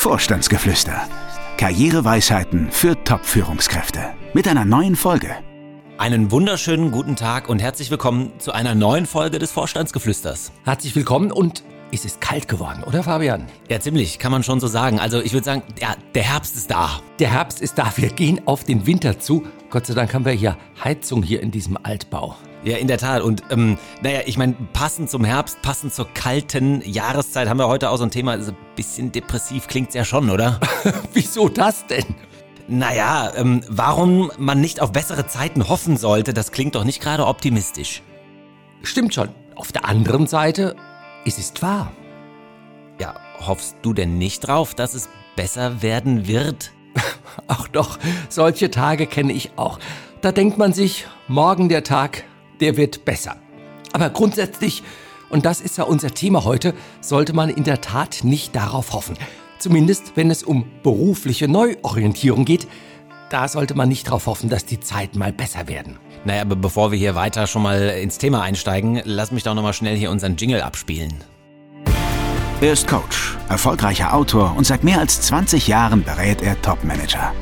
[0.00, 1.06] Vorstandsgeflüster.
[1.58, 4.00] Karriereweisheiten für Top-Führungskräfte.
[4.32, 5.28] Mit einer neuen Folge.
[5.98, 10.52] Einen wunderschönen guten Tag und herzlich willkommen zu einer neuen Folge des Vorstandsgeflüsters.
[10.64, 13.44] Herzlich willkommen und es ist kalt geworden, oder Fabian?
[13.68, 14.98] Ja, ziemlich, kann man schon so sagen.
[14.98, 17.02] Also ich würde sagen, ja, der Herbst ist da.
[17.18, 19.44] Der Herbst ist da, wir gehen auf den Winter zu.
[19.68, 22.36] Gott sei Dank haben wir hier Heizung hier in diesem Altbau.
[22.62, 23.22] Ja, in der Tat.
[23.22, 27.90] Und ähm, naja, ich meine, passend zum Herbst, passend zur kalten Jahreszeit haben wir heute
[27.90, 28.32] auch so ein Thema.
[28.32, 30.60] Also ein bisschen depressiv klingt's ja schon, oder?
[31.14, 32.04] Wieso das denn?
[32.68, 37.26] Naja, ähm, warum man nicht auf bessere Zeiten hoffen sollte, das klingt doch nicht gerade
[37.26, 38.02] optimistisch.
[38.82, 39.30] Stimmt schon.
[39.56, 40.76] Auf der anderen Seite,
[41.24, 41.92] es ist wahr.
[43.00, 46.72] Ja, hoffst du denn nicht drauf, dass es besser werden wird?
[47.48, 47.98] Ach doch,
[48.28, 49.78] solche Tage kenne ich auch.
[50.20, 52.24] Da denkt man sich, morgen der Tag,
[52.60, 53.36] der wird besser.
[53.92, 54.82] Aber grundsätzlich,
[55.28, 59.16] und das ist ja unser Thema heute, sollte man in der Tat nicht darauf hoffen.
[59.58, 62.66] Zumindest wenn es um berufliche Neuorientierung geht,
[63.30, 65.98] da sollte man nicht darauf hoffen, dass die Zeiten mal besser werden.
[66.24, 69.72] Naja, aber bevor wir hier weiter schon mal ins Thema einsteigen, lass mich doch nochmal
[69.72, 71.14] schnell hier unseren Jingle abspielen.
[72.60, 77.32] Er ist Coach, erfolgreicher Autor und seit mehr als 20 Jahren berät er Topmanager.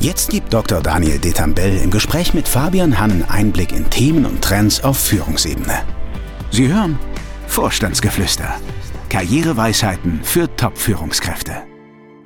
[0.00, 0.80] Jetzt gibt Dr.
[0.80, 5.82] Daniel Detambell im Gespräch mit Fabian Hannen Einblick in Themen und Trends auf Führungsebene.
[6.52, 6.98] Sie hören
[7.48, 8.54] Vorstandsgeflüster.
[9.08, 11.62] Karriereweisheiten für Top-Führungskräfte.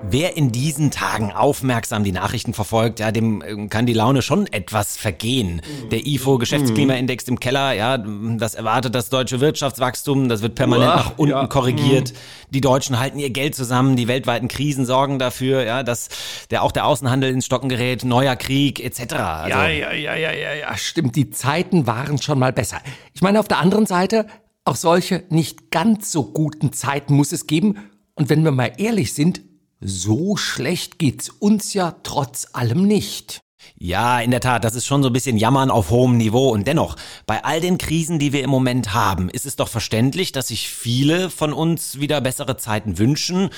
[0.04, 4.46] Wer in diesen Tagen aufmerksam die Nachrichten verfolgt, ja, dem äh, kann die Laune schon
[4.48, 5.62] etwas vergehen.
[5.90, 10.96] Der IFO Geschäftsklimaindex im Keller, ja, das erwartet das deutsche Wirtschaftswachstum, das wird permanent Uah,
[10.96, 11.46] nach unten ja.
[11.46, 12.12] korrigiert.
[12.50, 16.08] Die Deutschen halten ihr Geld zusammen, die weltweiten Krisen sorgen dafür, ja, dass
[16.50, 19.14] der auch der Außenhandel ins Stocken gerät, neuer Krieg etc.
[19.14, 21.14] Also, ja, ja, ja, ja, ja, ja, stimmt.
[21.14, 22.78] Die Zeiten waren schon mal besser.
[23.14, 24.26] Ich meine, auf der anderen Seite,
[24.64, 27.78] auch solche nicht ganz so guten Zeiten muss es geben.
[28.14, 29.40] Und wenn wir mal ehrlich sind,
[29.82, 33.42] so schlecht geht's uns ja trotz allem nicht.
[33.76, 36.50] Ja, in der Tat, das ist schon so ein bisschen Jammern auf hohem Niveau.
[36.50, 40.32] Und dennoch, bei all den Krisen, die wir im Moment haben, ist es doch verständlich,
[40.32, 43.50] dass sich viele von uns wieder bessere Zeiten wünschen.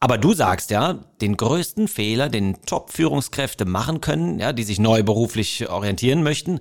[0.00, 5.02] Aber du sagst ja, den größten Fehler, den Top-Führungskräfte machen können, ja, die sich neu
[5.02, 6.60] beruflich orientieren möchten,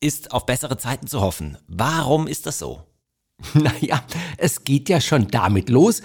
[0.00, 1.58] ist auf bessere Zeiten zu hoffen.
[1.66, 2.82] Warum ist das so?
[3.54, 4.02] Naja,
[4.38, 6.02] es geht ja schon damit los,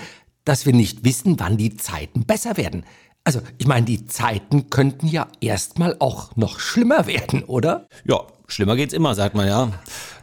[0.50, 2.84] dass wir nicht wissen, wann die Zeiten besser werden.
[3.24, 7.88] Also, ich meine, die Zeiten könnten ja erstmal auch noch schlimmer werden, oder?
[8.04, 9.72] Ja, schlimmer geht's immer, sagt man ja.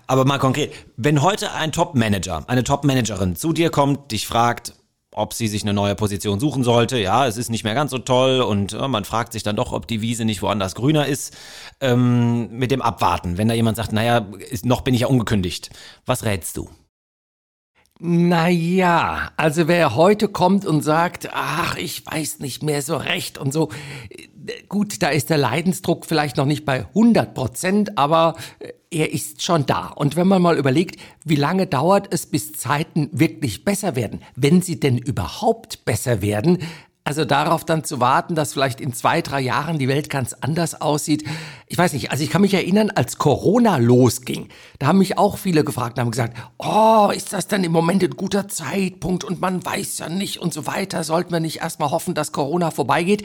[0.09, 4.75] Aber mal konkret, wenn heute ein Top-Manager, eine Top-Managerin zu dir kommt, dich fragt,
[5.13, 7.99] ob sie sich eine neue Position suchen sollte, ja, es ist nicht mehr ganz so
[7.99, 11.37] toll und äh, man fragt sich dann doch, ob die Wiese nicht woanders grüner ist,
[11.81, 13.39] ähm, mit dem Abwarten.
[13.39, 15.71] Wenn da jemand sagt, naja, ist, noch bin ich ja ungekündigt.
[16.05, 16.69] Was rätst du?
[17.99, 23.55] Naja, also wer heute kommt und sagt, ach, ich weiß nicht mehr so recht und
[23.55, 23.71] so,
[24.11, 29.15] äh, gut, da ist der Leidensdruck vielleicht noch nicht bei 100 Prozent, aber äh, er
[29.15, 29.87] ist schon da.
[29.89, 34.61] Und wenn man mal überlegt, wie lange dauert es, bis Zeiten wirklich besser werden, wenn
[34.61, 36.59] sie denn überhaupt besser werden,
[37.07, 40.81] also darauf dann zu warten, dass vielleicht in zwei, drei Jahren die Welt ganz anders
[40.81, 41.25] aussieht.
[41.69, 44.49] Ich weiß nicht, also ich kann mich erinnern, als Corona losging,
[44.81, 48.03] da haben mich auch viele gefragt und haben gesagt, oh, ist das denn im Moment
[48.03, 51.05] ein guter Zeitpunkt und man weiß ja nicht und so weiter.
[51.05, 53.23] Sollten wir nicht erstmal hoffen, dass Corona vorbeigeht?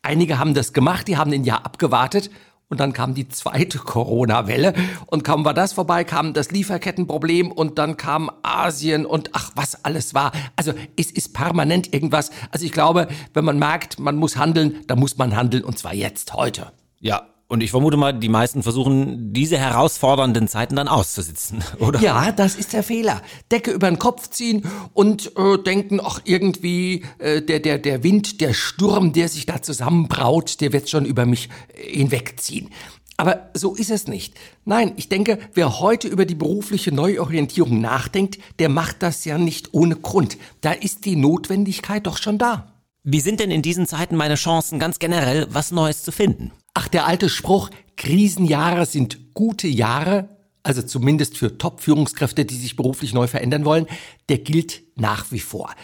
[0.00, 2.30] Einige haben das gemacht, die haben ein Jahr abgewartet
[2.68, 4.74] und dann kam die zweite Corona-Welle
[5.06, 9.84] und kaum war das vorbei, kam das Lieferkettenproblem und dann kam Asien und ach, was
[9.84, 10.32] alles war.
[10.56, 12.30] Also es ist permanent irgendwas.
[12.50, 15.94] Also ich glaube, wenn man merkt, man muss handeln, dann muss man handeln und zwar
[15.94, 16.72] jetzt, heute.
[17.00, 21.98] Ja, und ich vermute mal, die meisten versuchen, diese herausfordernden Zeiten dann auszusitzen, oder?
[22.00, 23.22] Ja, das ist der Fehler.
[23.50, 28.42] Decke über den Kopf ziehen und äh, denken, ach, irgendwie äh, der, der, der Wind,
[28.42, 32.68] der Sturm, der sich da zusammenbraut, der wird schon über mich äh, hinwegziehen.
[33.16, 34.34] Aber so ist es nicht.
[34.64, 39.72] Nein, ich denke, wer heute über die berufliche Neuorientierung nachdenkt, der macht das ja nicht
[39.72, 40.36] ohne Grund.
[40.60, 42.74] Da ist die Notwendigkeit doch schon da.
[43.02, 46.52] Wie sind denn in diesen Zeiten meine Chancen ganz generell, was Neues zu finden?
[46.80, 50.28] Ach, der alte Spruch, Krisenjahre sind gute Jahre,
[50.62, 53.88] also zumindest für Top-Führungskräfte, die sich beruflich neu verändern wollen,
[54.28, 55.74] der gilt nach wie vor.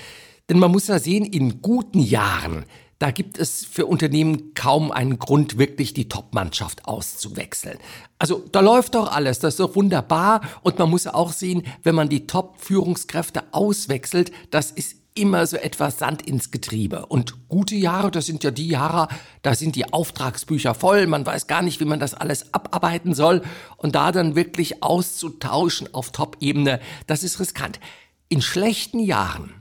[0.49, 2.64] Denn man muss ja sehen, in guten Jahren,
[3.00, 7.79] da gibt es für Unternehmen kaum einen Grund, wirklich die Top-Mannschaft auszuwechseln.
[8.20, 10.43] Also da läuft doch alles, das ist doch wunderbar.
[10.62, 15.99] Und man muss auch sehen, wenn man die Top-Führungskräfte auswechselt, das ist immer so etwas
[15.99, 17.06] Sand ins Getriebe.
[17.06, 19.08] Und gute Jahre, das sind ja die Jahre,
[19.43, 23.43] da sind die Auftragsbücher voll, man weiß gar nicht, wie man das alles abarbeiten soll.
[23.76, 27.78] Und da dann wirklich auszutauschen auf Top-Ebene, das ist riskant.
[28.28, 29.55] In schlechten Jahren,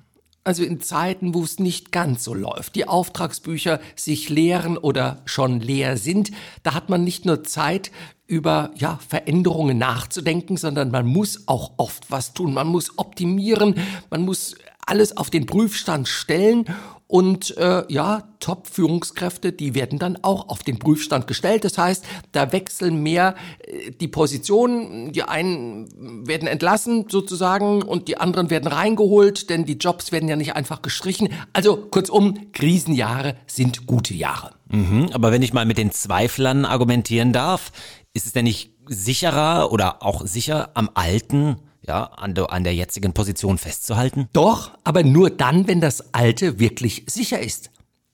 [0.45, 5.61] Also in Zeiten, wo es nicht ganz so läuft, die Auftragsbücher sich leeren oder schon
[5.61, 6.31] leer sind,
[6.63, 7.91] da hat man nicht nur Zeit,
[8.25, 12.53] über ja, Veränderungen nachzudenken, sondern man muss auch oft was tun.
[12.53, 13.75] Man muss optimieren,
[14.09, 16.65] man muss alles auf den Prüfstand stellen
[17.13, 21.63] und äh, ja, Top-Führungskräfte, die werden dann auch auf den Prüfstand gestellt.
[21.63, 23.35] Das heißt, da wechseln mehr
[23.67, 25.11] äh, die Positionen.
[25.11, 30.35] Die einen werden entlassen sozusagen und die anderen werden reingeholt, denn die Jobs werden ja
[30.35, 31.29] nicht einfach gestrichen.
[31.53, 34.55] Also kurzum, Krisenjahre sind gute Jahre.
[34.69, 37.71] Mhm, aber wenn ich mal mit den Zweiflern argumentieren darf,
[38.13, 42.73] ist es denn nicht sicherer oder auch sicher am alten ja, an der, an der
[42.73, 44.29] jetzigen Position festzuhalten?
[44.33, 47.69] Doch, aber nur dann, wenn das Alte wirklich sicher ist.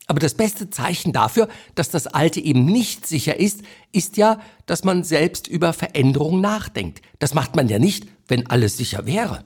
[0.07, 3.61] Aber das beste Zeichen dafür, dass das Alte eben nicht sicher ist,
[3.91, 7.03] ist ja, dass man selbst über Veränderungen nachdenkt.
[7.19, 9.45] Das macht man ja nicht, wenn alles sicher wäre.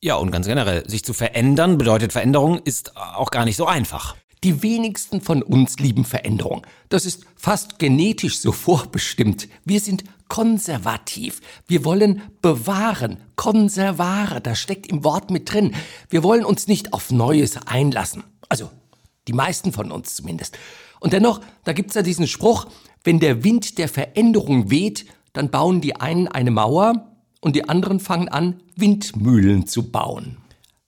[0.00, 4.16] Ja, und ganz generell, sich zu verändern bedeutet Veränderung ist auch gar nicht so einfach.
[4.44, 6.66] Die wenigsten von uns lieben Veränderung.
[6.88, 9.48] Das ist fast genetisch so vorbestimmt.
[9.64, 11.40] Wir sind konservativ.
[11.66, 15.74] Wir wollen bewahren, konservare, das steckt im Wort mit drin.
[16.10, 18.24] Wir wollen uns nicht auf Neues einlassen.
[18.48, 18.70] Also
[19.26, 20.58] die meisten von uns zumindest.
[21.00, 22.66] Und dennoch, da gibt's ja diesen Spruch,
[23.04, 27.08] wenn der Wind der Veränderung weht, dann bauen die einen eine Mauer
[27.40, 30.38] und die anderen fangen an, Windmühlen zu bauen.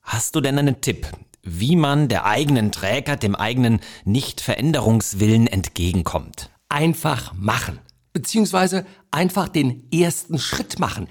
[0.03, 1.07] Hast du denn einen Tipp,
[1.43, 6.51] wie man der eigenen Trägheit, dem eigenen Nicht-Veränderungswillen entgegenkommt.
[6.69, 7.79] Einfach machen.
[8.13, 11.09] Beziehungsweise einfach den ersten Schritt machen.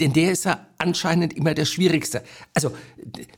[0.00, 2.22] Denn der ist ja anscheinend immer der schwierigste.
[2.54, 2.72] Also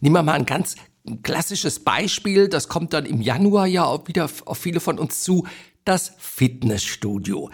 [0.01, 0.77] nehmen wir mal ein ganz
[1.23, 5.47] klassisches Beispiel, das kommt dann im Januar ja auch wieder auf viele von uns zu,
[5.85, 7.51] das Fitnessstudio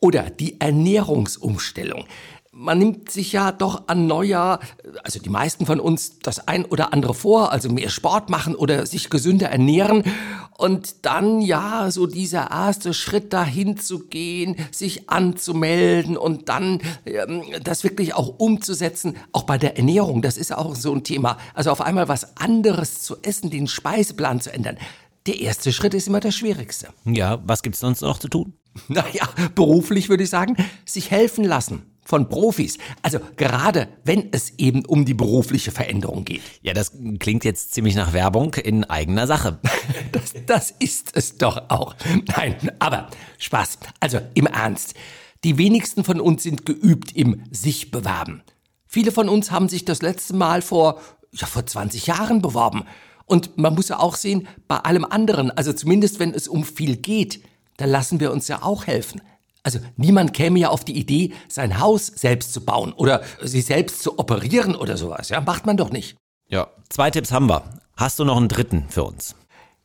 [0.00, 2.06] oder die Ernährungsumstellung
[2.58, 4.60] man nimmt sich ja doch an Neujahr,
[5.04, 8.86] also die meisten von uns, das ein oder andere vor, also mehr Sport machen oder
[8.86, 10.02] sich gesünder ernähren.
[10.56, 17.42] Und dann ja, so dieser erste Schritt dahin zu gehen, sich anzumelden und dann ähm,
[17.62, 21.36] das wirklich auch umzusetzen, auch bei der Ernährung, das ist auch so ein Thema.
[21.52, 24.78] Also auf einmal was anderes zu essen, den Speiseplan zu ändern.
[25.26, 26.88] Der erste Schritt ist immer der schwierigste.
[27.04, 28.54] Ja, was gibt's sonst noch zu tun?
[28.88, 30.54] Naja, beruflich würde ich sagen,
[30.84, 32.78] sich helfen lassen von Profis.
[33.02, 36.40] Also gerade wenn es eben um die berufliche Veränderung geht.
[36.62, 39.58] Ja, das klingt jetzt ziemlich nach Werbung in eigener Sache.
[40.12, 41.94] das, das ist es doch auch.
[42.36, 43.08] Nein, aber
[43.38, 43.78] Spaß.
[44.00, 44.94] Also im Ernst.
[45.44, 48.42] Die wenigsten von uns sind geübt im sich bewerben.
[48.86, 51.00] Viele von uns haben sich das letzte Mal vor,
[51.32, 52.84] ja, vor 20 Jahren beworben.
[53.26, 56.96] Und man muss ja auch sehen, bei allem anderen, also zumindest wenn es um viel
[56.96, 57.42] geht,
[57.76, 59.20] da lassen wir uns ja auch helfen.
[59.66, 64.00] Also niemand käme ja auf die Idee, sein Haus selbst zu bauen oder sich selbst
[64.00, 65.28] zu operieren oder sowas.
[65.28, 66.16] Ja, macht man doch nicht.
[66.48, 67.64] Ja, zwei Tipps haben wir.
[67.96, 69.34] Hast du noch einen dritten für uns?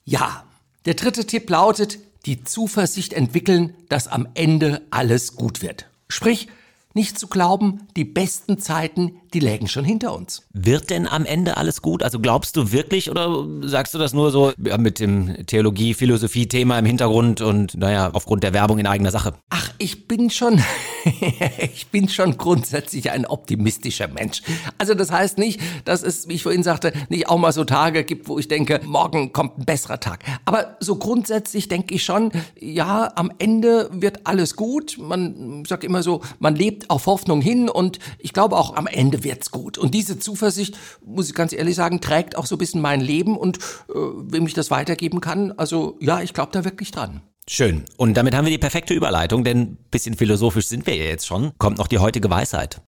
[0.04, 0.44] Ja,
[0.86, 1.98] der dritte Tipp lautet,
[2.28, 5.88] die Zuversicht entwickeln, dass am Ende alles gut wird.
[6.10, 6.48] Sprich,
[6.94, 10.48] nicht zu glauben, die besten Zeiten, die lägen schon hinter uns.
[10.54, 12.04] Wird denn am Ende alles gut?
[12.04, 16.86] Also glaubst du wirklich oder sagst du das nur so ja, mit dem Theologie-Philosophie-Thema im
[16.86, 19.34] Hintergrund und naja, aufgrund der Werbung in eigener Sache?
[19.50, 20.62] Ach, ich bin schon,
[21.74, 24.42] ich bin schon grundsätzlich ein optimistischer Mensch.
[24.78, 28.04] Also das heißt nicht, dass es, wie ich vorhin sagte, nicht auch mal so Tage
[28.04, 30.24] gibt, wo ich denke, morgen kommt ein besserer Tag.
[30.46, 34.98] Aber so grundsätzlich denke ich schon, ja, am Ende wird alles gut.
[35.00, 39.24] Man sagt immer so, man lebt auf Hoffnung hin und ich glaube auch am Ende
[39.24, 39.78] wird's gut.
[39.78, 43.38] Und diese Zuversicht, muss ich ganz ehrlich sagen, trägt auch so ein bisschen mein Leben
[43.38, 47.22] und äh, wem ich das weitergeben kann, also ja, ich glaube da wirklich dran.
[47.48, 47.86] Schön.
[47.98, 51.28] Und damit haben wir die perfekte Überleitung, denn ein bisschen philosophisch sind wir ja jetzt
[51.28, 51.52] schon.
[51.58, 52.82] Kommt noch die heutige Weisheit.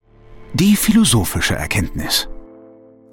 [0.54, 2.28] Die philosophische Erkenntnis.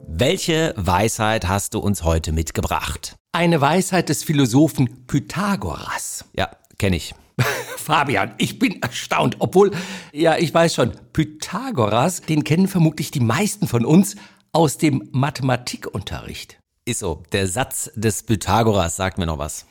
[0.07, 3.14] Welche Weisheit hast du uns heute mitgebracht?
[3.33, 6.25] Eine Weisheit des Philosophen Pythagoras.
[6.35, 7.14] Ja, kenne ich.
[7.76, 9.71] Fabian, ich bin erstaunt, obwohl,
[10.12, 14.16] ja, ich weiß schon, Pythagoras, den kennen vermutlich die meisten von uns
[14.52, 16.59] aus dem Mathematikunterricht.
[16.85, 19.66] Ist so, der Satz des Pythagoras sagt mir noch was.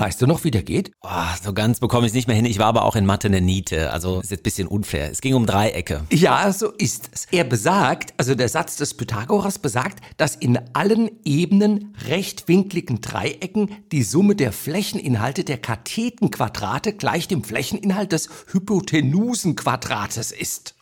[0.00, 0.92] Weißt du noch, wie der geht?
[1.02, 1.08] Oh,
[1.44, 2.46] so ganz bekomme ich es nicht mehr hin.
[2.46, 3.92] Ich war aber auch in Mathe eine Niete.
[3.92, 5.10] Also ist jetzt ein bisschen unfair.
[5.10, 6.06] Es ging um Dreiecke.
[6.10, 7.26] Ja, so ist es.
[7.30, 14.02] Er besagt, also der Satz des Pythagoras besagt, dass in allen Ebenen rechtwinkligen Dreiecken die
[14.02, 20.76] Summe der Flächeninhalte der Kathetenquadrate gleich dem Flächeninhalt des Hypotenusenquadrates ist.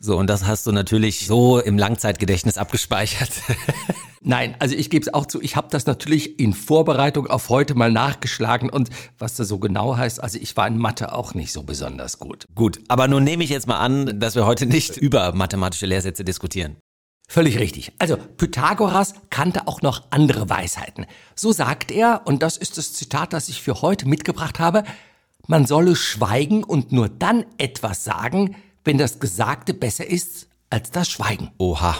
[0.00, 3.30] So, und das hast du natürlich so im Langzeitgedächtnis abgespeichert.
[4.20, 7.74] Nein, also ich gebe es auch zu, ich habe das natürlich in Vorbereitung auf heute
[7.74, 11.52] mal nachgeschlagen und was das so genau heißt, also ich war in Mathe auch nicht
[11.52, 12.44] so besonders gut.
[12.54, 16.24] Gut, aber nun nehme ich jetzt mal an, dass wir heute nicht über mathematische Lehrsätze
[16.24, 16.76] diskutieren.
[17.28, 17.92] Völlig richtig.
[17.98, 21.06] Also Pythagoras kannte auch noch andere Weisheiten.
[21.34, 24.84] So sagt er, und das ist das Zitat, das ich für heute mitgebracht habe,
[25.46, 28.56] man solle schweigen und nur dann etwas sagen,
[28.88, 31.50] wenn das Gesagte besser ist als das Schweigen.
[31.58, 31.96] Oha.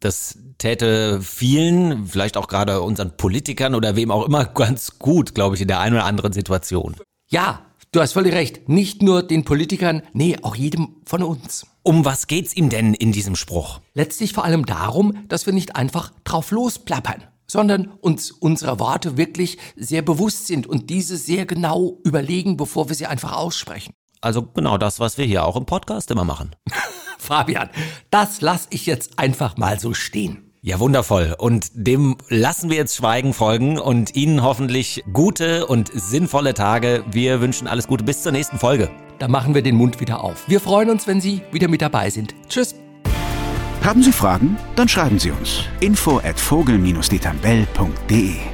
[0.00, 5.54] Das täte vielen, vielleicht auch gerade unseren Politikern oder wem auch immer, ganz gut, glaube
[5.54, 6.96] ich, in der einen oder anderen Situation.
[7.28, 8.70] Ja, du hast völlig recht.
[8.70, 11.66] Nicht nur den Politikern, nee, auch jedem von uns.
[11.82, 13.80] Um was geht's ihm denn in diesem Spruch?
[13.92, 19.58] Letztlich vor allem darum, dass wir nicht einfach drauf losplappern, sondern uns unserer Worte wirklich
[19.76, 23.92] sehr bewusst sind und diese sehr genau überlegen, bevor wir sie einfach aussprechen.
[24.24, 26.56] Also genau das, was wir hier auch im Podcast immer machen.
[27.18, 27.68] Fabian,
[28.10, 30.50] das lass ich jetzt einfach mal so stehen.
[30.62, 31.34] Ja, wundervoll.
[31.36, 37.04] Und dem lassen wir jetzt Schweigen folgen und Ihnen hoffentlich gute und sinnvolle Tage.
[37.10, 38.90] Wir wünschen alles Gute bis zur nächsten Folge.
[39.18, 40.48] Da machen wir den Mund wieder auf.
[40.48, 42.34] Wir freuen uns, wenn Sie wieder mit dabei sind.
[42.48, 42.74] Tschüss.
[43.82, 44.56] Haben Sie Fragen?
[44.74, 45.64] Dann schreiben Sie uns.
[45.80, 48.53] Info at vogel-detambell.de